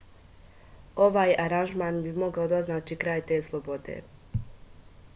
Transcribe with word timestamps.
ovaj 1.07 1.35
aranžman 1.43 2.01
bi 2.05 2.13
mogao 2.23 2.47
da 2.53 2.57
označi 2.65 3.01
kraj 3.05 3.23
te 3.33 3.41
slobode 3.49 4.03